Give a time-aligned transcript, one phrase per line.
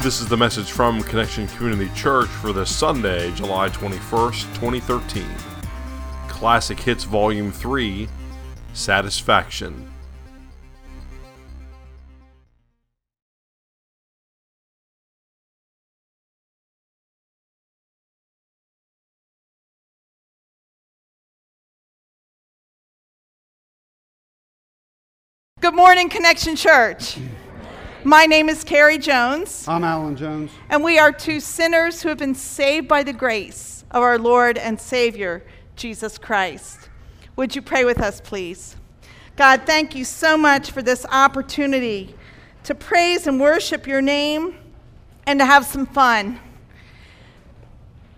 [0.00, 5.26] This is the message from Connection Community Church for this Sunday, July 21st, 2013.
[6.28, 8.08] Classic Hits Volume 3
[8.74, 9.90] Satisfaction.
[25.60, 27.18] Good morning, Connection Church.
[28.04, 30.52] My name is Carrie Jones, I'm Alan Jones.
[30.70, 34.56] and we are two sinners who have been saved by the grace of our Lord
[34.56, 35.42] and Savior,
[35.74, 36.88] Jesus Christ.
[37.34, 38.76] Would you pray with us, please?
[39.36, 42.14] God, thank you so much for this opportunity
[42.64, 44.54] to praise and worship your name
[45.26, 46.38] and to have some fun.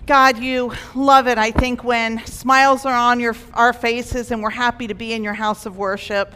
[0.06, 4.50] God, you love it, I think, when smiles are on your, our faces and we're
[4.50, 6.34] happy to be in your house of worship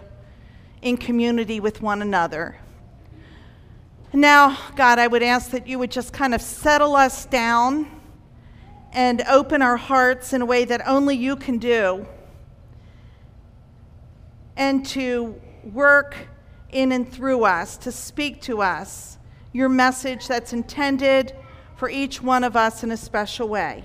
[0.81, 2.57] in community with one another.
[4.15, 7.91] Now, God, I would ask that you would just kind of settle us down
[8.93, 12.07] and open our hearts in a way that only you can do,
[14.57, 16.29] and to work
[16.71, 19.19] in and through us, to speak to us
[19.53, 21.35] your message that's intended
[21.75, 23.83] for each one of us in a special way.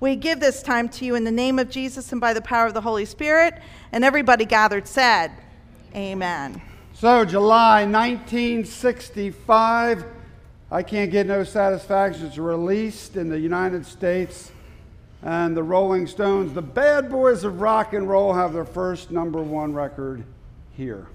[0.00, 2.66] We give this time to you in the name of Jesus and by the power
[2.66, 3.60] of the Holy Spirit,
[3.92, 5.32] and everybody gathered said,
[5.94, 6.62] Amen.
[7.04, 10.06] So, July 1965,
[10.70, 12.24] I Can't Get No Satisfaction.
[12.24, 14.50] Is released in the United States,
[15.22, 19.42] and the Rolling Stones, the bad boys of rock and roll, have their first number
[19.42, 20.24] one record
[20.78, 21.06] here.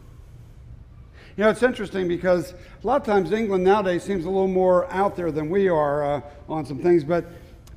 [1.35, 4.85] You know, it's interesting because a lot of times England nowadays seems a little more
[4.93, 7.25] out there than we are uh, on some things, but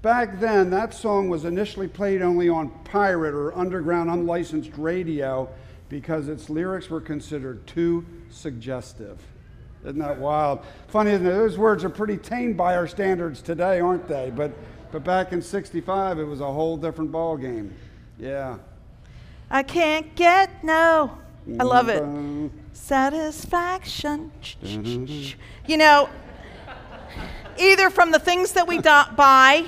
[0.03, 5.49] back then that song was initially played only on pirate or underground unlicensed radio
[5.93, 9.21] because its lyrics were considered too suggestive.
[9.85, 10.65] Isn't that wild?
[10.89, 11.31] Funny, isn't it?
[11.31, 14.33] Those words are pretty tame by our standards today, aren't they?
[14.35, 14.53] But,
[14.91, 17.75] but back in 65, it was a whole different ball game.
[18.19, 18.57] Yeah.
[19.51, 21.19] I can't get no.
[21.61, 22.03] I love it.
[22.03, 22.47] Mm-hmm.
[22.73, 24.33] Satisfaction.
[24.63, 25.33] dun, dun, dun.
[25.67, 26.09] You know,
[27.59, 29.67] either from the things that we buy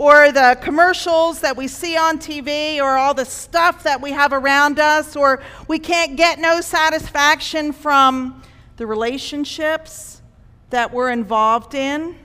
[0.00, 4.32] or the commercials that we see on TV or all the stuff that we have
[4.32, 8.42] around us, or we can't get no satisfaction from
[8.78, 10.22] the relationships
[10.70, 12.18] that we're involved in.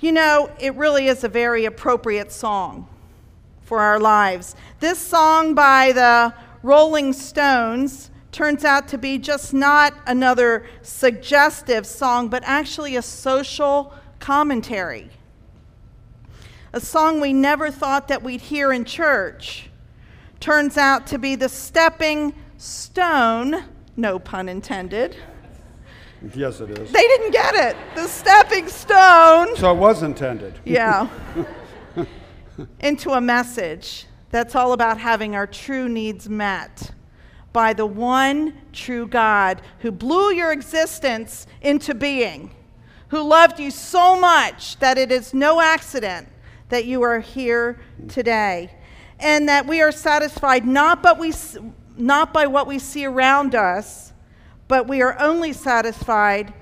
[0.00, 2.88] You know, it really is a very appropriate song
[3.62, 4.56] for our lives.
[4.80, 12.26] This song by the Rolling Stones turns out to be just not another suggestive song,
[12.26, 15.10] but actually a social commentary.
[16.76, 19.70] A song we never thought that we'd hear in church
[20.40, 23.64] turns out to be the stepping stone,
[23.96, 25.16] no pun intended.
[26.34, 26.92] Yes, it is.
[26.92, 27.78] They didn't get it.
[27.94, 30.60] The stepping stone So it was intended.
[30.66, 31.08] yeah,
[32.80, 36.90] into a message that's all about having our true needs met
[37.54, 42.54] by the one true God who blew your existence into being,
[43.08, 46.28] who loved you so much that it is no accident
[46.68, 48.70] that you are here today,
[49.20, 51.32] and that we are satisfied not but we,
[51.96, 54.12] not by what we see around us,
[54.68, 56.52] but we are only satisfied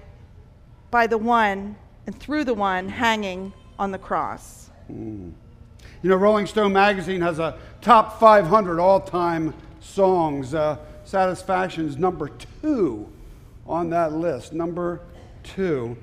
[0.91, 1.77] by the one
[2.07, 4.71] and through the one hanging on the cross.
[4.89, 10.55] You know, Rolling Stone magazine has a top 500 all time songs.
[10.55, 12.31] Uh, Satisfaction's number
[12.63, 13.11] two
[13.67, 14.53] on that list.
[14.53, 15.01] Number
[15.43, 15.97] two.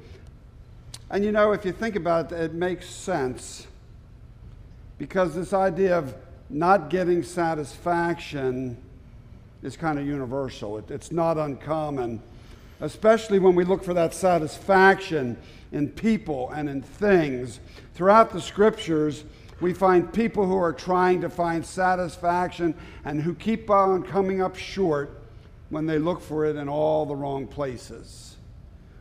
[1.10, 3.68] And you know, if you think about it, it makes sense
[5.02, 6.14] because this idea of
[6.48, 8.78] not getting satisfaction
[9.64, 10.78] is kind of universal.
[10.78, 12.22] It, it's not uncommon,
[12.82, 15.38] especially when we look for that satisfaction
[15.72, 17.62] in people and in things.
[17.96, 19.24] Throughout the scriptures,
[19.60, 24.56] we find people who are trying to find satisfaction and who keep on coming up
[24.56, 25.20] short
[25.72, 28.38] when they look for it in all the wrong places.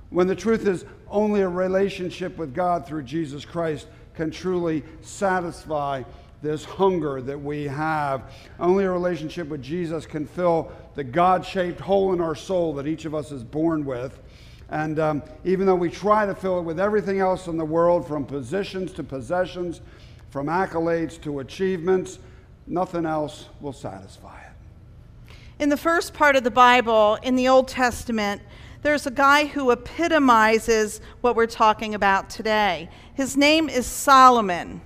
[0.09, 3.87] When the truth is, only a relationship with God through Jesus Christ
[4.21, 6.03] can truly satisfy
[6.43, 8.31] this hunger that we have.
[8.59, 12.87] Only a relationship with Jesus can fill the God shaped hole in our soul that
[12.87, 14.21] each of us is born with.
[14.69, 18.07] And um, even though we try to fill it with everything else in the world,
[18.07, 19.81] from positions to possessions,
[20.29, 22.19] from accolades to achievements,
[22.67, 25.33] nothing else will satisfy it.
[25.59, 28.43] In the first part of the Bible, in the Old Testament,
[28.83, 32.89] there's a guy who epitomizes what we're talking about today.
[33.15, 34.81] His name is Solomon.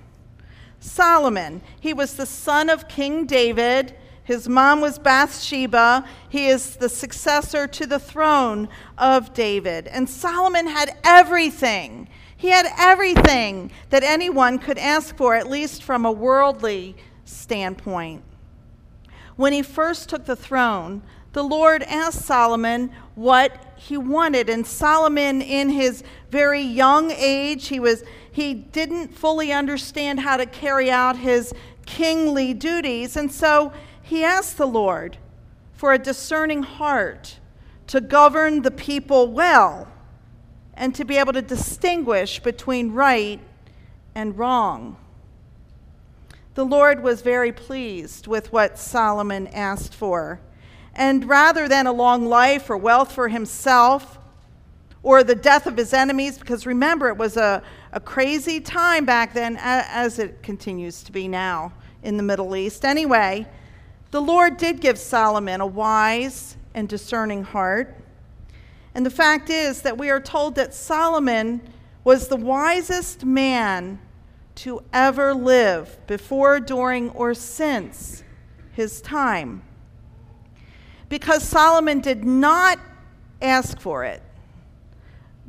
[0.79, 1.61] Solomon.
[1.79, 3.95] He was the son of King David
[4.25, 6.03] His mom was Bathsheba.
[6.27, 9.87] He is the successor to the throne of David.
[9.87, 12.09] And Solomon had everything.
[12.35, 18.23] He had everything that anyone could ask for, at least from a worldly standpoint.
[19.35, 21.03] When he first took the throne,
[21.33, 24.49] the Lord asked Solomon what he wanted.
[24.49, 30.45] And Solomon, in his very young age, he, was, he didn't fully understand how to
[30.45, 31.53] carry out his
[31.85, 33.15] kingly duties.
[33.15, 35.17] And so he asked the Lord
[35.73, 37.39] for a discerning heart
[37.87, 39.87] to govern the people well
[40.73, 43.39] and to be able to distinguish between right
[44.13, 44.97] and wrong.
[46.55, 50.39] The Lord was very pleased with what Solomon asked for.
[50.95, 54.17] And rather than a long life or wealth for himself
[55.03, 57.61] or the death of his enemies, because remember, it was a,
[57.91, 62.85] a crazy time back then, as it continues to be now in the Middle East.
[62.85, 63.45] Anyway,
[64.11, 67.95] the Lord did give Solomon a wise and discerning heart.
[68.93, 71.61] And the fact is that we are told that Solomon
[72.05, 73.99] was the wisest man
[74.55, 78.23] to ever live before, during, or since
[78.71, 79.63] his time.
[81.09, 82.79] Because Solomon did not
[83.41, 84.21] ask for it,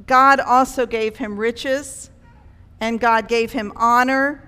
[0.06, 2.10] God also gave him riches
[2.80, 4.42] and God gave him honor,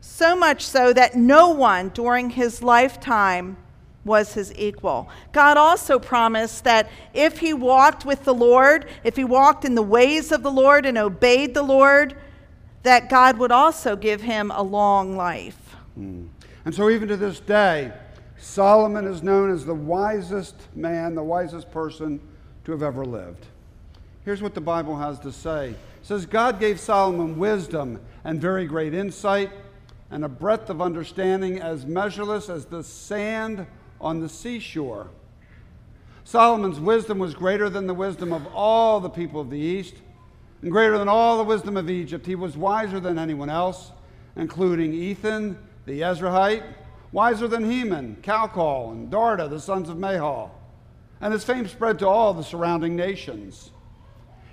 [0.00, 3.56] so much so that no one during his lifetime
[4.04, 5.08] was his equal.
[5.32, 9.82] God also promised that if he walked with the Lord, if he walked in the
[9.82, 12.16] ways of the Lord and obeyed the Lord,
[12.82, 15.76] that God would also give him a long life.
[15.98, 16.28] Mm.
[16.64, 17.92] And so, even to this day,
[18.42, 22.20] Solomon is known as the wisest man, the wisest person
[22.64, 23.46] to have ever lived.
[24.24, 28.66] Here's what the Bible has to say it says, God gave Solomon wisdom and very
[28.66, 29.50] great insight
[30.10, 33.64] and a breadth of understanding as measureless as the sand
[34.00, 35.08] on the seashore.
[36.24, 39.94] Solomon's wisdom was greater than the wisdom of all the people of the East
[40.62, 42.26] and greater than all the wisdom of Egypt.
[42.26, 43.92] He was wiser than anyone else,
[44.34, 45.56] including Ethan,
[45.86, 46.64] the Ezrahite,
[47.12, 50.50] wiser than Heman, Calcol, and Darda, the sons of Mahol.
[51.20, 53.70] And his fame spread to all the surrounding nations.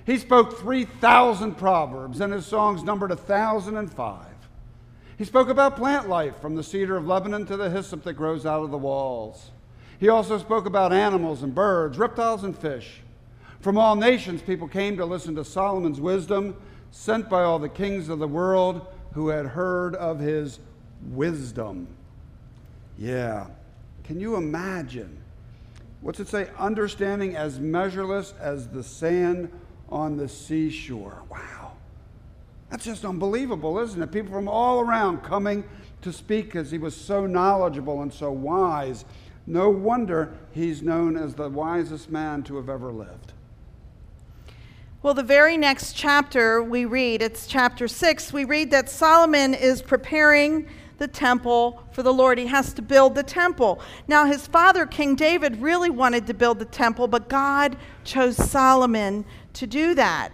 [0.06, 4.26] He spoke 3,000 proverbs, and his songs numbered 1,005.
[5.18, 8.46] He spoke about plant life, from the cedar of Lebanon to the hyssop that grows
[8.46, 9.52] out of the walls.
[10.00, 13.02] He also spoke about animals and birds, reptiles and fish.
[13.60, 16.56] From all nations, people came to listen to Solomon's wisdom,
[16.92, 20.60] sent by all the kings of the world who had heard of his
[21.12, 21.88] wisdom.
[23.00, 23.48] Yeah.
[24.04, 25.18] Can you imagine?
[26.02, 26.50] What's it say?
[26.58, 29.50] Understanding as measureless as the sand
[29.88, 31.24] on the seashore.
[31.30, 31.78] Wow.
[32.70, 34.12] That's just unbelievable, isn't it?
[34.12, 35.64] People from all around coming
[36.02, 39.06] to speak because he was so knowledgeable and so wise.
[39.48, 43.34] No wonder he's known as the wisest man to have ever lived.
[45.02, 49.82] Well, the very next chapter we read, it's chapter 6, we read that Solomon is
[49.82, 50.68] preparing
[51.00, 52.38] the temple for the Lord.
[52.38, 53.82] He has to build the temple.
[54.08, 59.26] Now, his father, King David, really wanted to build the temple, but God chose Solomon
[59.54, 60.32] to do that.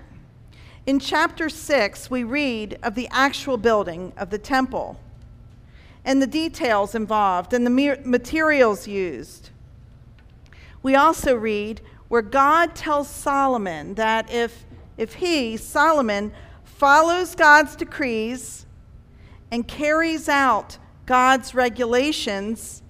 [0.85, 4.99] In chapter 6, we read of the actual building of the temple
[6.03, 9.49] and the details involved and the materials used.
[10.83, 14.65] We also read where God tells Solomon that if,
[14.97, 16.31] if he, Solomon,
[16.63, 18.64] follows God's decrees
[19.51, 22.81] and carries out God's regulations,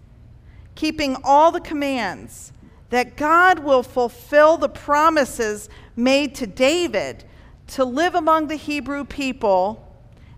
[0.75, 2.53] keeping all the commands,
[2.89, 7.23] that God will fulfill the promises made to David
[7.67, 9.81] to live among the Hebrew people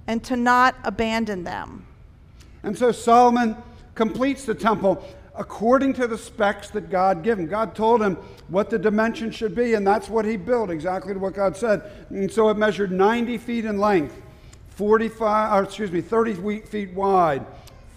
[0.07, 1.85] and to not abandon them.
[2.63, 3.55] And so Solomon
[3.95, 5.03] completes the temple
[5.35, 7.47] according to the specs that God gave him.
[7.47, 8.15] God told him
[8.47, 11.83] what the dimensions should be, and that's what he built, exactly what God said.
[12.09, 14.19] And so it measured 90 feet in length,
[14.77, 17.43] 45, or excuse me, 30 feet wide,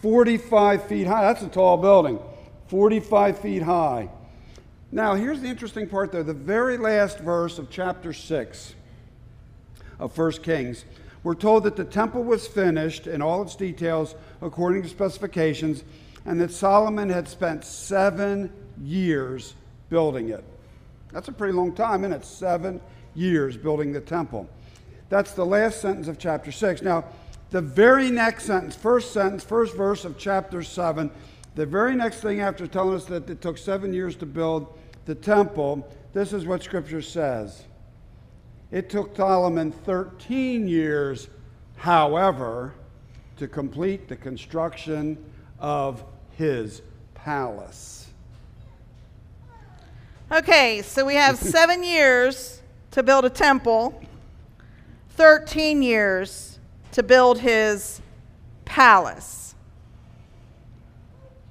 [0.00, 1.22] 45 feet high.
[1.22, 2.18] That's a tall building,
[2.68, 4.08] 45 feet high.
[4.90, 6.22] Now, here's the interesting part, though.
[6.22, 8.74] The very last verse of chapter 6
[9.98, 10.86] of 1 Kings,
[11.22, 15.84] we're told that the temple was finished in all its details according to specifications,
[16.24, 18.50] and that Solomon had spent seven
[18.82, 19.54] years
[19.90, 20.44] building it.
[21.12, 22.24] That's a pretty long time, isn't it?
[22.24, 22.80] Seven
[23.14, 24.48] years building the temple.
[25.10, 26.82] That's the last sentence of chapter 6.
[26.82, 27.04] Now,
[27.50, 31.10] the very next sentence, first sentence, first verse of chapter 7,
[31.56, 35.16] the very next thing after telling us that it took seven years to build the
[35.16, 37.64] temple, this is what Scripture says.
[38.70, 41.28] It took Solomon 13 years,
[41.76, 42.74] however,
[43.38, 45.18] to complete the construction
[45.58, 46.04] of
[46.36, 46.82] his
[47.14, 48.06] palace.
[50.30, 52.62] Okay, so we have seven years
[52.92, 54.00] to build a temple,
[55.20, 56.58] 13 years
[56.92, 58.00] to build his
[58.64, 59.54] palace.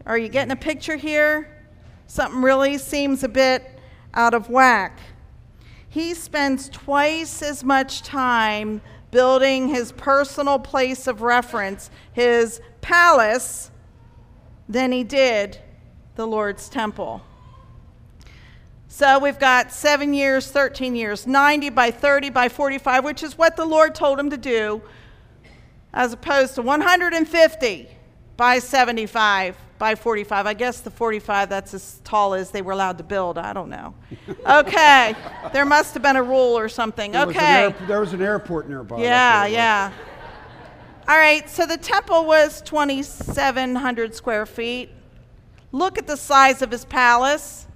[0.07, 1.67] Are you getting a picture here?
[2.07, 3.79] Something really seems a bit
[4.15, 4.99] out of whack.
[5.87, 13.69] He spends twice as much time building his personal place of reference, his palace,
[14.67, 15.59] than he did
[16.15, 17.21] the Lord's temple.
[18.91, 23.55] So we've got seven years, 13 years, 90 by 30 by 45, which is what
[23.55, 24.81] the Lord told him to do,
[25.93, 27.87] as opposed to 150
[28.35, 30.47] by 75 by 45.
[30.47, 33.37] I guess the 45, that's as tall as they were allowed to build.
[33.37, 33.93] I don't know.
[34.45, 35.15] Okay.
[35.53, 37.11] there must have been a rule or something.
[37.11, 37.65] There was okay.
[37.65, 39.01] air- there was an airport nearby.
[39.03, 39.91] Yeah, yeah.
[41.07, 44.89] All right, so the temple was 2,700 square feet.
[45.71, 47.67] Look at the size of his palace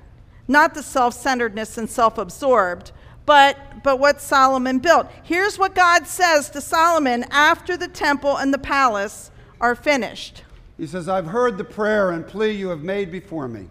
[0.46, 2.92] Not the self centeredness and self absorbed,
[3.26, 5.10] but, but what Solomon built.
[5.22, 10.44] Here's what God says to Solomon after the temple and the palace are finished.
[10.78, 13.66] He says, I've heard the prayer and plea you have made before me,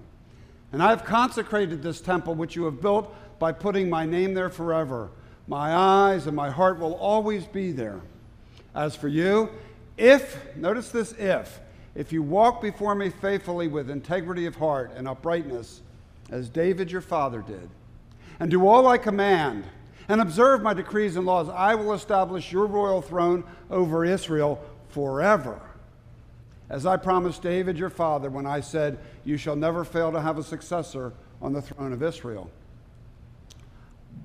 [0.71, 4.49] and I have consecrated this temple which you have built by putting my name there
[4.49, 5.09] forever.
[5.47, 8.01] My eyes and my heart will always be there.
[8.75, 9.49] As for you,
[9.97, 11.59] if, notice this if,
[11.97, 15.81] if you walk before me faithfully with integrity of heart and uprightness,
[16.29, 17.67] as David your father did,
[18.39, 19.63] and do all I command,
[20.07, 25.59] and observe my decrees and laws, I will establish your royal throne over Israel forever.
[26.69, 30.37] As I promised David your father when I said, You shall never fail to have
[30.37, 32.51] a successor on the throne of Israel.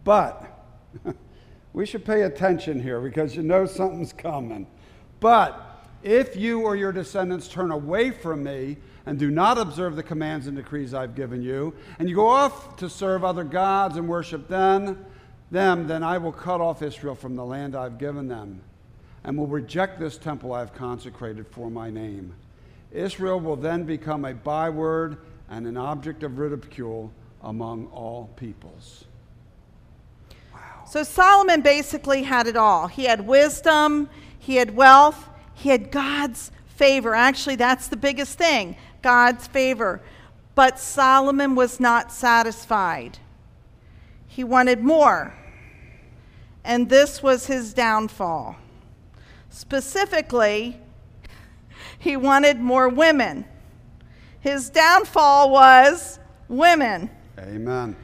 [0.05, 0.63] But
[1.73, 4.67] we should pay attention here because you know something's coming.
[5.21, 5.72] But
[6.03, 10.47] if you or your descendants turn away from me and do not observe the commands
[10.47, 14.49] and decrees I've given you, and you go off to serve other gods and worship
[14.49, 15.05] them,
[15.51, 18.61] them, then I will cut off Israel from the land I've given them,
[19.25, 22.35] and will reject this temple I have consecrated for my name.
[22.93, 25.19] Israel will then become a byword
[25.51, 29.05] and an object of ridicule among all peoples.
[30.89, 32.87] So Solomon basically had it all.
[32.87, 35.29] He had wisdom, he had wealth,
[35.63, 37.15] he had God's favor.
[37.15, 40.03] Actually, that's the biggest thing God's favor.
[40.57, 43.19] But Solomon was not satisfied,
[44.27, 45.35] he wanted more.
[46.65, 48.57] And this was his downfall.
[49.51, 50.81] Specifically,
[51.99, 53.45] he wanted more women.
[54.41, 57.11] His downfall was women.
[57.39, 57.97] Amen.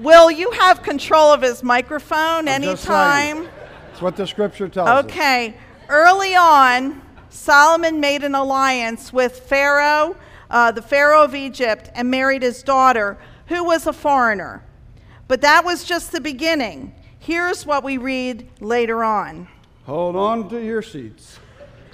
[0.00, 3.44] Will you have control of his microphone I'm anytime?
[3.88, 5.04] That's what the scripture tells us.
[5.04, 5.54] Okay.
[5.90, 10.16] Early on, Solomon made an alliance with Pharaoh,
[10.48, 14.64] uh, the Pharaoh of Egypt, and married his daughter, who was a foreigner.
[15.28, 16.94] But that was just the beginning.
[17.18, 19.48] Here's what we read later on.
[19.84, 21.38] Hold on to your seats.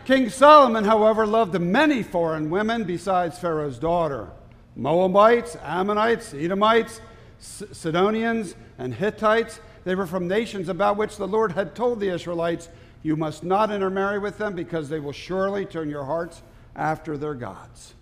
[0.05, 4.31] King Solomon, however, loved many foreign women besides Pharaoh's daughter
[4.77, 7.01] Moabites, Ammonites, Edomites,
[7.38, 9.61] Sidonians, and Hittites.
[9.85, 12.69] They were from nations about which the Lord had told the Israelites,
[13.02, 16.43] You must not intermarry with them because they will surely turn your hearts
[16.75, 17.95] after their gods.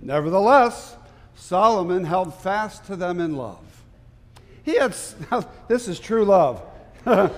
[0.00, 0.96] Nevertheless,
[1.34, 3.58] Solomon held fast to them in love.
[4.64, 4.94] He had,
[5.68, 6.62] this is true love.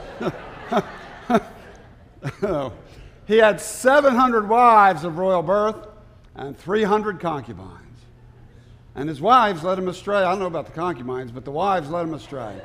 [3.27, 5.87] he had 700 wives of royal birth
[6.35, 7.84] and 300 concubines.
[8.95, 10.19] And his wives led him astray.
[10.19, 12.61] I don't know about the concubines, but the wives led him astray.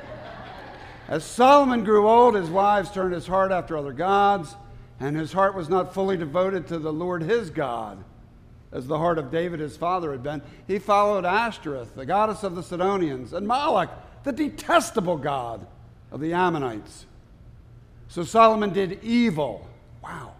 [1.08, 4.54] As Solomon grew old, his wives turned his heart after other gods,
[5.00, 8.04] and his heart was not fully devoted to the Lord his God,
[8.70, 10.40] as the heart of David his father had been.
[10.68, 13.90] He followed Ashtoreth, the goddess of the Sidonians, and Moloch,
[14.22, 15.66] the detestable god
[16.12, 17.06] of the Ammonites.
[18.06, 19.68] So Solomon did evil.
[20.04, 20.34] Wow.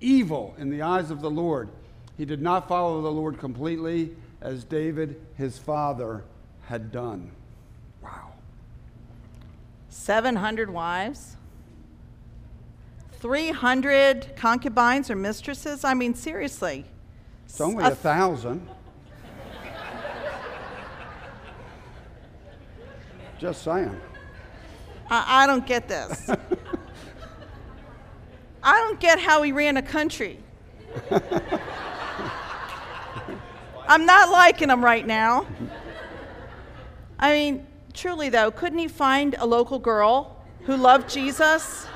[0.00, 1.68] Evil in the eyes of the Lord.
[2.16, 4.10] He did not follow the Lord completely
[4.44, 6.22] as David his father
[6.66, 7.32] had done.
[8.02, 8.34] Wow.
[9.88, 11.36] 700 wives.
[13.18, 15.82] 300 concubines or mistresses?
[15.82, 16.84] I mean, seriously.
[17.46, 18.68] It's only A a thousand.
[23.38, 23.98] Just saying.
[25.10, 26.30] I, I don't get this.
[28.62, 30.38] I don't get how he ran a country.
[33.86, 35.46] I'm not liking him right now.
[37.18, 41.86] I mean, truly though, couldn't he find a local girl who loved Jesus?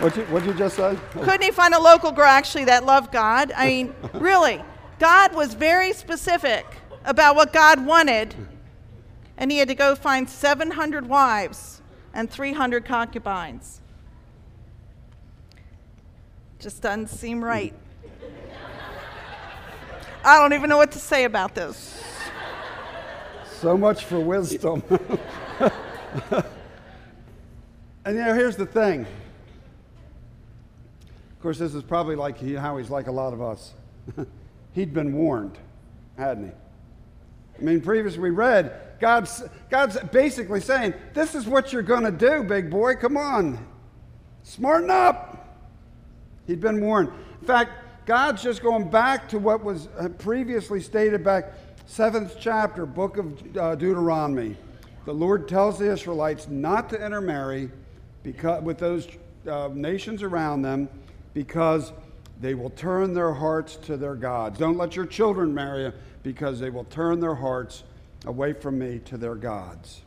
[0.00, 0.96] What'd you, what'd you just say?
[1.12, 3.52] Couldn't he find a local girl actually that loved God?
[3.54, 4.64] I mean, really,
[4.98, 6.64] God was very specific
[7.04, 8.34] about what God wanted,
[9.36, 11.82] and he had to go find 700 wives
[12.14, 13.82] and 300 concubines.
[16.60, 17.74] Just doesn't seem right.
[20.22, 22.04] I don't even know what to say about this.
[23.60, 24.82] So much for wisdom.
[24.90, 26.44] and
[28.06, 29.06] you know, here's the thing.
[31.32, 33.72] Of course, this is probably like he, how he's like a lot of us.
[34.74, 35.56] He'd been warned,
[36.18, 36.52] hadn't he?
[37.58, 42.10] I mean, previously we read, God's, God's basically saying, This is what you're going to
[42.10, 42.96] do, big boy.
[42.96, 43.66] Come on.
[44.42, 45.29] Smarten up.
[46.50, 47.10] He'd been warned.
[47.40, 51.52] In fact, God's just going back to what was uh, previously stated back,
[51.86, 54.56] seventh chapter, book of uh, Deuteronomy.
[55.04, 57.70] The Lord tells the Israelites not to intermarry
[58.24, 59.06] because, with those
[59.48, 60.88] uh, nations around them
[61.34, 61.92] because
[62.40, 64.58] they will turn their hearts to their gods.
[64.58, 65.92] Don't let your children marry
[66.24, 67.84] because they will turn their hearts
[68.26, 70.02] away from me to their gods.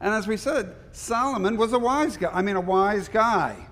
[0.00, 2.30] And as we said, Solomon was a wise guy.
[2.32, 3.68] I mean, a wise guy.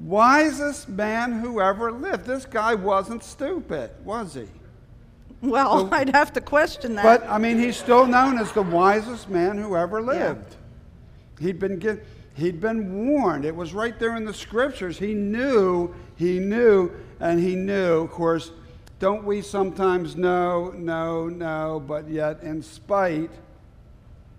[0.00, 2.24] Wisest man who ever lived.
[2.24, 4.46] This guy wasn't stupid, was he?
[5.40, 7.02] Well, I'd have to question that.
[7.02, 10.56] But I mean, he's still known as the wisest man who ever lived.
[11.40, 12.00] He'd been gi-
[12.34, 13.44] he'd been warned.
[13.44, 14.98] It was right there in the scriptures.
[14.98, 16.90] He knew, he knew,
[17.20, 18.02] and he knew.
[18.02, 18.50] Of course,
[18.98, 23.30] don't we sometimes know, no, no, but yet, in spite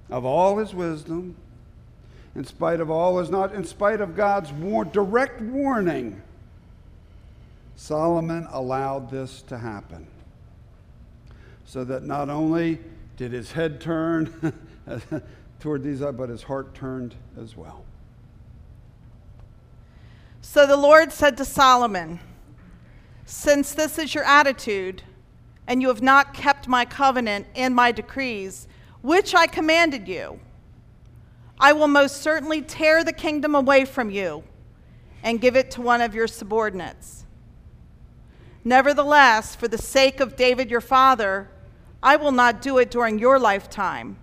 [0.10, 1.36] of all his wisdom,
[2.36, 6.22] in spite of all is not, in spite of God's war- direct warning,
[7.76, 10.08] Solomon allowed this to happen
[11.66, 12.80] so that not only
[13.16, 14.54] did his head turn
[15.60, 17.84] toward these, but his heart turned as well.
[20.42, 22.20] So the Lord said to Solomon,
[23.26, 25.04] Since this is your attitude,
[25.68, 28.68] and you have not kept my covenant and my decrees,
[29.02, 30.40] which I commanded you,
[31.60, 34.44] I will most certainly tear the kingdom away from you
[35.22, 37.26] and give it to one of your subordinates.
[38.64, 41.50] Nevertheless, for the sake of David your father,
[42.02, 44.18] I will not do it during your lifetime.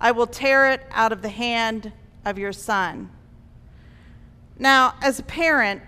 [0.00, 1.92] I will tear it out of the hand
[2.24, 3.10] of your son.
[4.58, 5.82] Now, as a parent,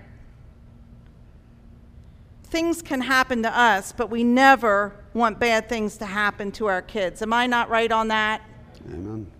[2.44, 6.82] things can happen to us, but we never want bad things to happen to our
[6.82, 7.22] kids.
[7.22, 8.42] Am I not right on that?
[8.88, 9.30] Amen.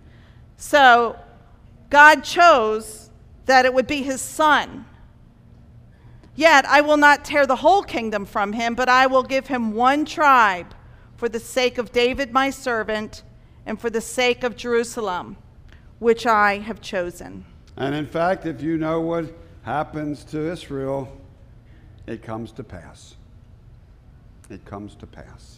[0.57, 1.17] So,
[1.89, 3.09] God chose
[3.45, 4.85] that it would be his son.
[6.35, 9.73] Yet, I will not tear the whole kingdom from him, but I will give him
[9.73, 10.73] one tribe
[11.15, 13.23] for the sake of David, my servant,
[13.65, 15.37] and for the sake of Jerusalem,
[15.99, 17.45] which I have chosen.
[17.77, 21.09] And in fact, if you know what happens to Israel,
[22.05, 23.15] it comes to pass.
[24.49, 25.54] It comes to pass.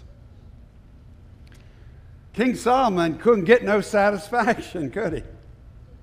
[2.38, 5.23] King Solomon couldn't get no satisfaction, could he?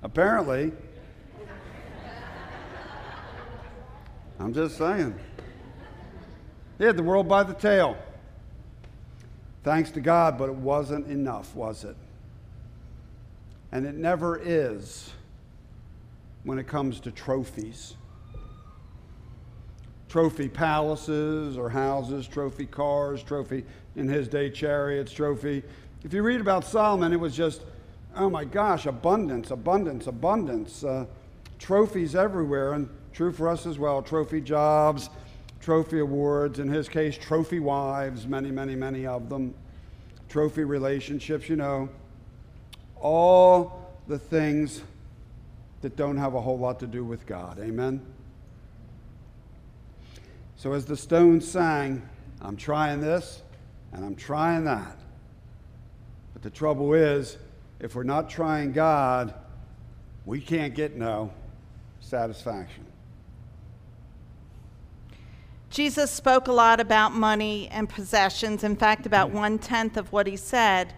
[0.03, 0.73] Apparently.
[4.37, 5.17] I'm just saying.
[6.77, 7.97] He had the world by the tail.
[9.63, 11.95] Thanks to God, but it wasn't enough, was it?
[13.71, 15.11] And it never is
[16.43, 17.95] when it comes to trophies.
[20.09, 23.63] Trophy palaces or houses, trophy cars, trophy
[23.95, 25.63] in his day chariots, trophy.
[26.05, 27.63] If you read about Solomon, it was just,
[28.15, 30.83] oh my gosh, abundance, abundance, abundance.
[30.83, 31.07] Uh,
[31.57, 34.03] trophies everywhere, and true for us as well.
[34.03, 35.09] Trophy jobs,
[35.59, 39.55] trophy awards, in his case, trophy wives, many, many, many of them.
[40.29, 41.89] Trophy relationships, you know.
[43.01, 44.83] All the things
[45.81, 47.59] that don't have a whole lot to do with God.
[47.59, 47.99] Amen?
[50.55, 52.07] So, as the Stones sang,
[52.41, 53.41] I'm trying this
[53.91, 54.99] and I'm trying that.
[56.45, 57.39] The trouble is,
[57.79, 59.33] if we're not trying God,
[60.27, 61.33] we can't get no
[62.01, 62.85] satisfaction.
[65.71, 68.63] Jesus spoke a lot about money and possessions.
[68.63, 69.37] In fact, about mm.
[69.37, 70.93] one tenth of what he said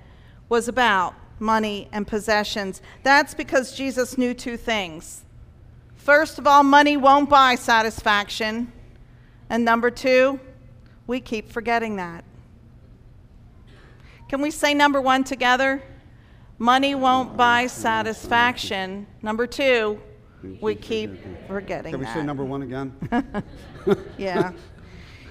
[0.49, 2.81] was about money and possessions.
[3.03, 5.23] That's because Jesus knew two things.
[5.95, 8.69] First of all, money won't buy satisfaction.
[9.49, 10.41] And number two,
[11.07, 12.25] we keep forgetting that.
[14.29, 15.81] Can we say number one together?
[16.59, 19.07] Money won't buy satisfaction.
[19.21, 20.01] Number two,
[20.59, 21.11] we keep
[21.47, 22.15] forgetting Can we that.
[22.15, 22.93] say number one again?
[24.17, 24.51] yeah.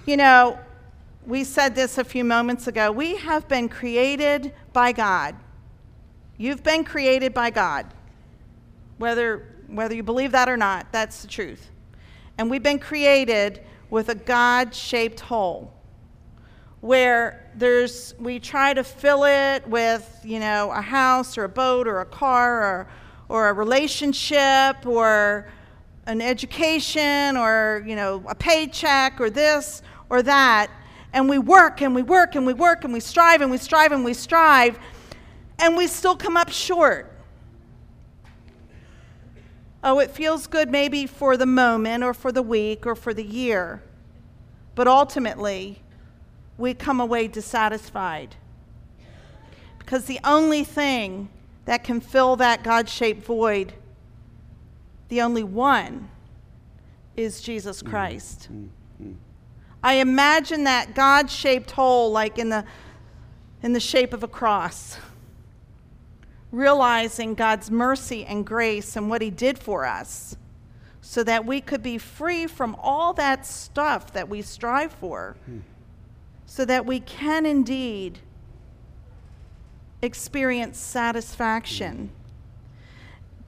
[0.07, 0.59] You know,
[1.27, 2.91] we said this a few moments ago.
[2.91, 5.35] We have been created by God.
[6.39, 7.87] You've been created by God.
[8.99, 11.71] Whether, whether you believe that or not, that's the truth.
[12.39, 15.76] And we've been created with a God shaped hole
[16.81, 21.89] where there's we try to fill it with you know a house or a boat
[21.89, 22.89] or a car or,
[23.29, 25.49] or a relationship or
[26.07, 30.71] an education or you know a paycheck or this or that.
[31.13, 33.93] And we work and we work and we work and we strive and we strive
[33.93, 34.79] and we strive
[35.59, 37.13] and we still come up short.
[39.83, 43.25] Oh it feels good maybe for the moment or for the week or for the
[43.25, 43.83] year
[44.75, 45.83] but ultimately
[46.59, 48.37] we come away dissatisfied.
[49.79, 51.29] Because the only thing
[51.65, 53.73] that can fill that god-shaped void
[55.09, 56.09] the only one
[57.17, 57.91] is Jesus mm-hmm.
[57.91, 58.49] Christ.
[58.53, 59.13] Mm-hmm.
[59.83, 62.65] I imagine that God shaped hole like in the,
[63.63, 64.99] in the shape of a cross,
[66.51, 70.37] realizing God's mercy and grace and what He did for us
[71.01, 75.59] so that we could be free from all that stuff that we strive for, hmm.
[76.47, 78.21] So that we can indeed
[80.01, 82.11] experience satisfaction.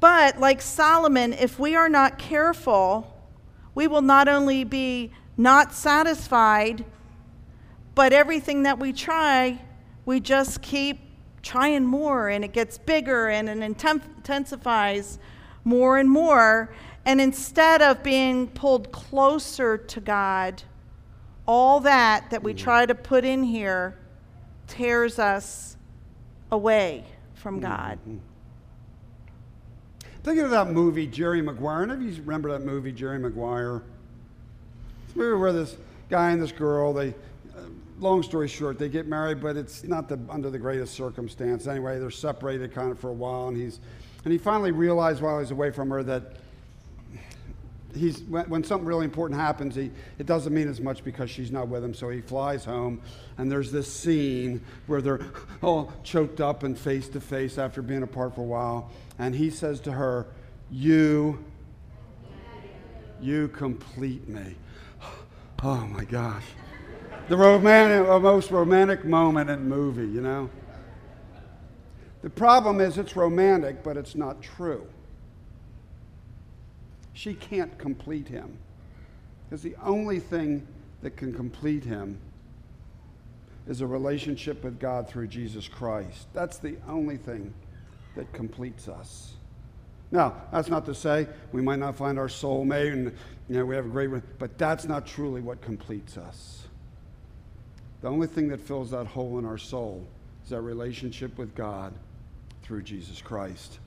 [0.00, 3.14] But like Solomon, if we are not careful,
[3.74, 6.84] we will not only be not satisfied,
[7.94, 9.60] but everything that we try,
[10.04, 11.00] we just keep
[11.42, 15.18] trying more and it gets bigger and it intensifies
[15.64, 16.70] more and more.
[17.04, 20.62] And instead of being pulled closer to God,
[21.48, 22.58] all that that we mm.
[22.58, 23.96] try to put in here
[24.68, 25.76] tears us
[26.52, 27.98] away from mm-hmm, God.
[28.00, 28.18] Mm-hmm.
[30.22, 31.86] Thinking of that movie, Jerry Maguire.
[31.86, 33.82] None of you remember that movie, Jerry Maguire?
[35.06, 35.76] It's a movie where this
[36.10, 37.08] guy and this girl, they,
[37.56, 37.62] uh,
[37.98, 41.66] long story short, they get married, but it's not the, under the greatest circumstance.
[41.66, 43.80] Anyway, they're separated kind of for a while, and he's,
[44.24, 46.34] and he finally realized while he's away from her that
[47.94, 51.50] he's when, when, something really important happens, he, it doesn't mean as much because she's
[51.50, 51.94] not with him.
[51.94, 53.00] So he flies home,
[53.36, 55.20] and there's this scene where they're
[55.62, 59.50] all choked up and face to face after being apart for a while, and he
[59.50, 60.26] says to her,
[60.70, 61.44] "You,
[63.20, 64.56] you complete me."
[65.60, 66.44] Oh my gosh,
[67.28, 70.48] the romantic, most romantic moment in movie, you know.
[72.22, 74.86] The problem is it's romantic, but it's not true
[77.18, 78.56] she can't complete him.
[79.44, 80.64] Because the only thing
[81.02, 82.16] that can complete him
[83.66, 86.28] is a relationship with God through Jesus Christ.
[86.32, 87.52] That's the only thing
[88.14, 89.32] that completes us.
[90.12, 93.06] Now, that's not to say we might not find our soulmate and
[93.48, 96.68] you know we have a great but that's not truly what completes us.
[98.00, 100.06] The only thing that fills that hole in our soul
[100.44, 101.92] is that relationship with God
[102.62, 103.80] through Jesus Christ.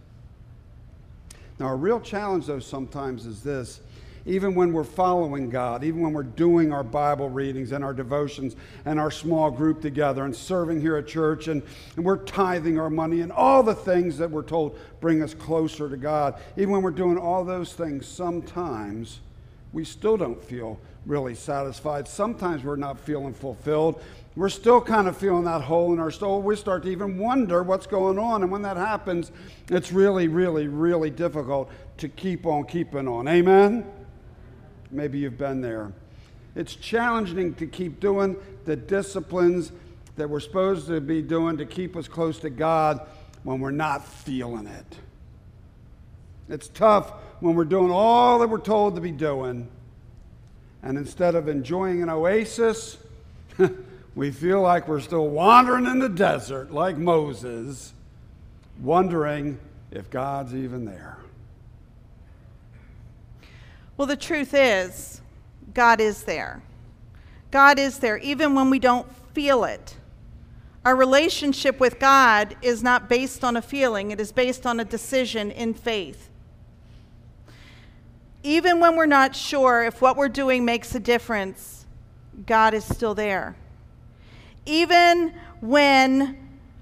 [1.62, 3.82] Now, a real challenge, though, sometimes is this.
[4.26, 8.56] Even when we're following God, even when we're doing our Bible readings and our devotions
[8.86, 11.62] and our small group together and serving here at church and,
[11.95, 15.88] and we're tithing our money and all the things that we're told bring us closer
[15.88, 19.19] to God, even when we're doing all those things, sometimes
[19.71, 22.08] we still don't feel really satisfied.
[22.08, 24.02] Sometimes we're not feeling fulfilled
[24.35, 26.41] we're still kind of feeling that hole in our soul.
[26.41, 28.43] We start to even wonder what's going on.
[28.43, 29.31] And when that happens,
[29.69, 33.27] it's really, really, really difficult to keep on keeping on.
[33.27, 33.85] Amen?
[34.89, 35.91] Maybe you've been there.
[36.55, 39.73] It's challenging to keep doing the disciplines
[40.15, 43.05] that we're supposed to be doing to keep us close to God
[43.43, 44.97] when we're not feeling it.
[46.47, 49.69] It's tough when we're doing all that we're told to be doing.
[50.83, 52.97] And instead of enjoying an oasis,
[54.15, 57.93] we feel like we're still wandering in the desert like Moses,
[58.82, 59.58] wondering
[59.91, 61.17] if God's even there.
[63.95, 65.21] Well, the truth is,
[65.74, 66.62] God is there.
[67.52, 69.95] God is there, even when we don't feel it.
[70.84, 74.86] Our relationship with God is not based on a feeling, it is based on a
[74.86, 76.30] decision in faith.
[78.43, 81.86] Even when we're not sure if what we're doing makes a difference,
[82.47, 83.56] God is still there
[84.65, 86.38] even when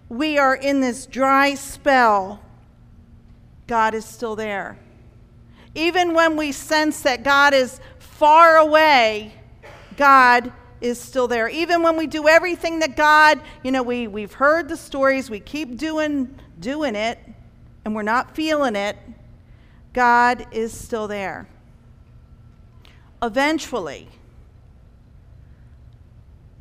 [0.09, 2.41] we are in this dry spell,
[3.67, 4.77] God is still there.
[5.75, 9.33] Even when we sense that God is far away,
[9.95, 11.47] God is still there.
[11.47, 15.39] Even when we do everything that God, you know, we, we've heard the stories, we
[15.39, 17.19] keep doing, doing it,
[17.85, 18.97] and we're not feeling it,
[19.93, 21.47] God is still there.
[23.21, 24.07] Eventually,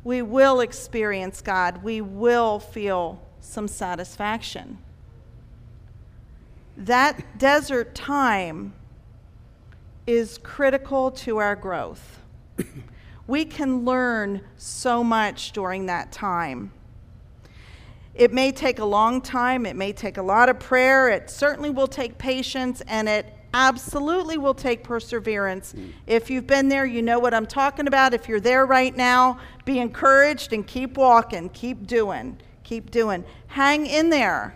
[0.03, 1.83] we will experience God.
[1.83, 4.77] We will feel some satisfaction.
[6.77, 8.73] That desert time
[10.07, 12.19] is critical to our growth.
[13.27, 16.71] we can learn so much during that time.
[18.15, 21.69] It may take a long time, it may take a lot of prayer, it certainly
[21.69, 25.73] will take patience, and it absolutely will take perseverance.
[25.73, 25.91] Mm.
[26.07, 28.13] If you've been there, you know what I'm talking about.
[28.13, 33.23] If you're there right now, be encouraged and keep walking, keep doing, keep doing.
[33.47, 34.55] Hang in there.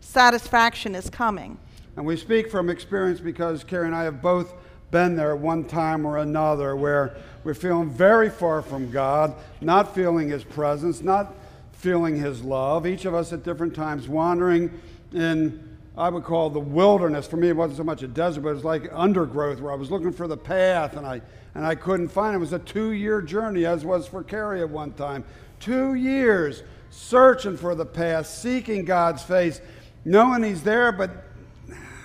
[0.00, 1.58] Satisfaction is coming.
[1.96, 4.54] And we speak from experience because Carrie and I have both
[4.90, 9.94] been there at one time or another where we're feeling very far from God, not
[9.94, 11.34] feeling His presence, not
[11.72, 12.86] feeling His love.
[12.86, 14.80] Each of us at different times wandering
[15.12, 15.67] in
[15.98, 17.26] I would call the wilderness.
[17.26, 19.74] For me, it wasn't so much a desert, but it was like undergrowth where I
[19.74, 21.20] was looking for the path and I,
[21.56, 22.36] and I couldn't find it.
[22.36, 25.24] It was a two year journey, as was for Carrie at one time.
[25.58, 29.60] Two years searching for the path, seeking God's face,
[30.04, 31.10] knowing He's there, but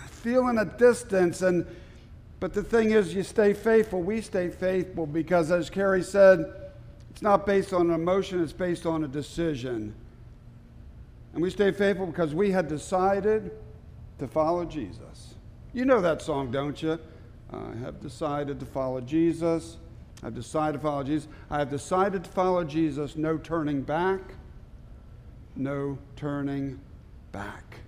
[0.08, 1.44] feeling a distance.
[1.44, 1.64] And,
[2.40, 4.02] but the thing is, you stay faithful.
[4.02, 6.52] We stay faithful because, as Carrie said,
[7.12, 9.94] it's not based on an emotion, it's based on a decision.
[11.34, 13.52] And we stay faithful because we had decided
[14.20, 15.36] to follow Jesus.
[15.74, 17.00] You know that song, don't you?
[17.52, 19.78] I have decided to follow Jesus.
[20.24, 21.28] I've decided to follow Jesus.
[21.50, 23.16] I have decided to follow Jesus.
[23.16, 24.22] No turning back.
[25.56, 26.80] No turning
[27.32, 27.80] back.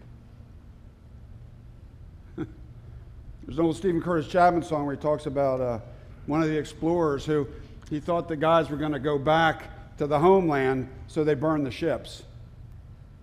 [2.35, 5.79] There's an old Steven Curtis Chapman song where he talks about uh,
[6.25, 7.47] one of the explorers who
[7.89, 11.65] he thought the guys were going to go back to the homeland, so they burned
[11.65, 12.23] the ships.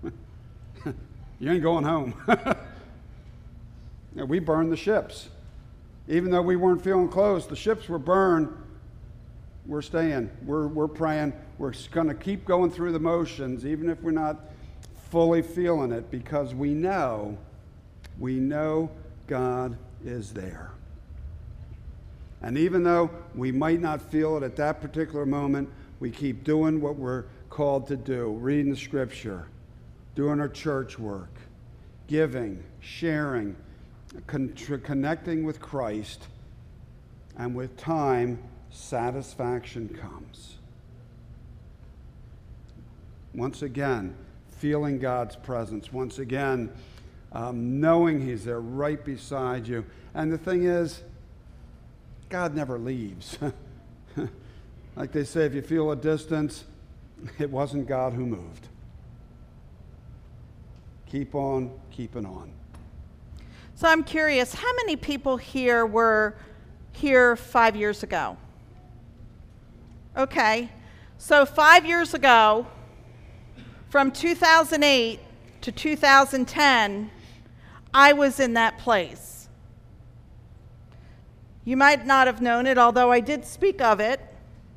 [1.38, 2.14] you ain't going home.
[4.26, 5.28] we burned the ships.
[6.08, 8.48] Even though we weren't feeling close, the ships were burned.
[9.66, 10.30] We're staying.
[10.44, 11.32] We're, we're praying.
[11.58, 14.50] We're going to keep going through the motions, even if we're not
[15.11, 17.38] fully feeling it, because we know,
[18.18, 18.90] we know
[19.26, 20.72] God is there.
[22.42, 25.68] And even though we might not feel it at that particular moment,
[26.00, 29.46] we keep doing what we're called to do reading the scripture,
[30.16, 31.30] doing our church work,
[32.08, 33.54] giving, sharing
[34.27, 36.27] con- connecting with Christ,
[37.37, 38.38] and with time,
[38.70, 40.57] satisfaction comes.
[43.35, 44.14] Once again,
[44.51, 45.92] feeling God's presence.
[45.92, 46.70] Once again,
[47.33, 49.85] um, knowing He's there right beside you.
[50.14, 51.03] And the thing is,
[52.29, 53.38] God never leaves.
[54.96, 56.64] like they say, if you feel a distance,
[57.38, 58.68] it wasn't God who moved.
[61.07, 62.51] Keep on keeping on.
[63.82, 66.36] So I'm curious, how many people here were
[66.92, 68.36] here five years ago?
[70.16, 70.70] Okay,
[71.18, 72.68] so five years ago,
[73.88, 75.18] from 2008
[75.62, 77.10] to 2010,
[77.92, 79.48] I was in that place.
[81.64, 84.20] You might not have known it, although I did speak of it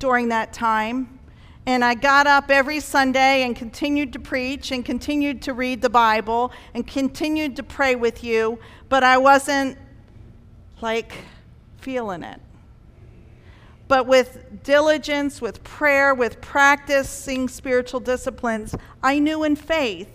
[0.00, 1.15] during that time.
[1.66, 5.90] And I got up every Sunday and continued to preach and continued to read the
[5.90, 9.76] Bible and continued to pray with you, but I wasn't
[10.80, 11.12] like
[11.78, 12.40] feeling it.
[13.88, 20.10] But with diligence, with prayer, with practicing spiritual disciplines, I knew in faith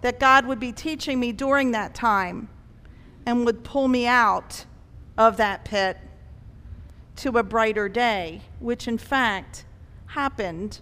[0.00, 2.48] that God would be teaching me during that time
[3.24, 4.64] and would pull me out
[5.16, 5.96] of that pit
[7.16, 9.64] to a brighter day, which in fact,
[10.12, 10.78] happened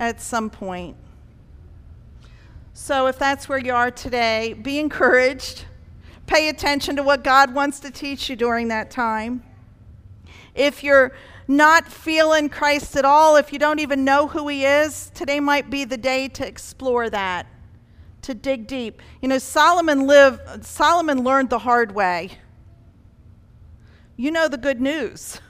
[0.00, 0.96] at some point.
[2.74, 5.66] So, if that's where you are today, be encouraged.
[6.26, 9.44] Pay attention to what God wants to teach you during that time.
[10.54, 11.12] If you're
[11.46, 15.70] not feeling Christ at all, if you don't even know who He is, today might
[15.70, 17.46] be the day to explore that,
[18.22, 19.00] to dig deep.
[19.20, 22.30] You know, Solomon lived, Solomon learned the hard way.
[24.16, 25.40] You know the good news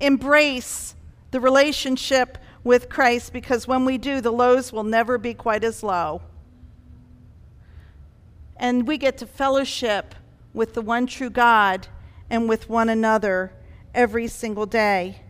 [0.00, 0.94] embrace
[1.30, 5.82] the relationship with Christ because when we do, the lows will never be quite as
[5.82, 6.22] low.
[8.56, 10.14] And we get to fellowship
[10.52, 11.88] with the one true God
[12.28, 13.52] and with one another
[13.94, 15.22] every single day.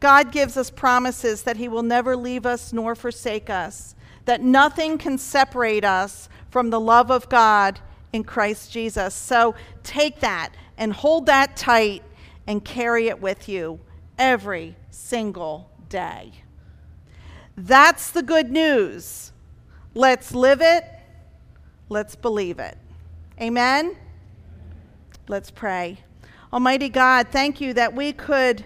[0.00, 4.98] God gives us promises that He will never leave us nor forsake us, that nothing
[4.98, 7.80] can separate us from the love of God
[8.12, 9.14] in Christ Jesus.
[9.14, 12.02] So take that and hold that tight
[12.48, 13.78] and carry it with you
[14.18, 16.32] every single day.
[17.58, 19.32] That's the good news.
[19.94, 20.82] Let's live it.
[21.90, 22.78] Let's believe it.
[23.38, 23.94] Amen.
[25.28, 25.98] Let's pray.
[26.50, 28.64] Almighty God, thank you that we could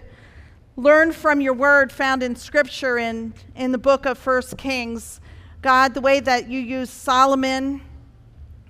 [0.77, 5.19] learn from your word found in Scripture in, in the book of First Kings.
[5.61, 7.81] God, the way that you use Solomon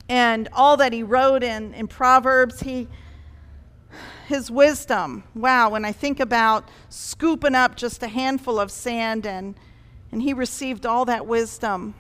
[0.10, 2.88] and all that he wrote in, in Proverbs, he,
[4.34, 5.24] his wisdom.
[5.36, 9.54] Wow, when I think about scooping up just a handful of sand and,
[10.12, 11.93] and he received all that wisdom.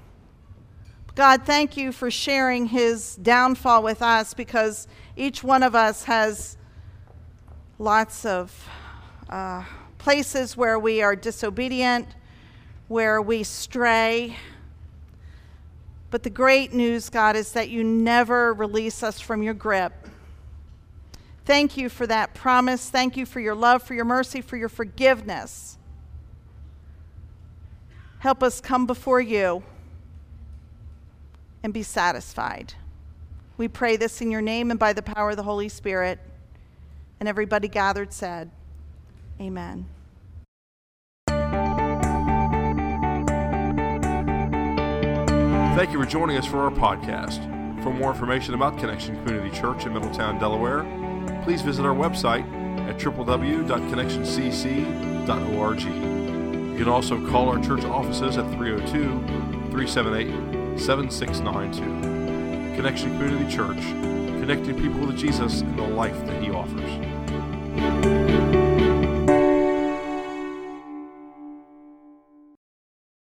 [1.13, 6.57] God, thank you for sharing his downfall with us because each one of us has
[7.77, 8.67] lots of
[9.29, 9.63] uh,
[9.99, 12.07] places where we are disobedient,
[12.87, 14.35] where we stray.
[16.09, 19.93] But the great news, God, is that you never release us from your grip.
[21.45, 22.89] Thank you for that promise.
[22.89, 25.77] Thank you for your love, for your mercy, for your forgiveness.
[28.19, 29.63] Help us come before you
[31.61, 32.75] and be satisfied.
[33.57, 36.19] We pray this in your name and by the power of the Holy Spirit.
[37.19, 38.49] And everybody gathered said,
[39.39, 39.87] Amen.
[45.75, 47.43] Thank you for joining us for our podcast.
[47.83, 50.83] For more information about Connection Community Church in Middletown, Delaware,
[51.43, 52.43] please visit our website
[52.87, 55.81] at www.connectioncc.org.
[55.81, 59.19] You can also call our church offices at 302
[59.71, 62.75] 378 7692.
[62.75, 68.12] Connection Community Church, connecting people with Jesus and the life that He offers.